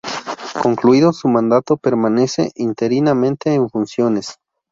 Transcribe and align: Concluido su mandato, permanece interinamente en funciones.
Concluido 0.63 1.13
su 1.13 1.27
mandato, 1.27 1.77
permanece 1.77 2.51
interinamente 2.55 3.53
en 3.53 3.69
funciones. 3.69 4.39